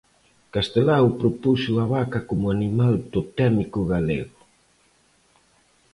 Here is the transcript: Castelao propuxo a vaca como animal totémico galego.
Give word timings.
Castelao 0.53 1.07
propuxo 1.21 1.73
a 1.83 1.85
vaca 1.93 2.19
como 2.29 2.45
animal 2.55 2.93
totémico 3.15 3.81
galego. 3.93 4.39